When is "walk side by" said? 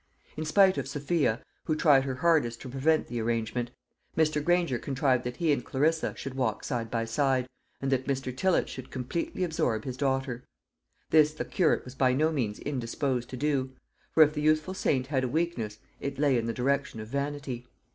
6.33-7.05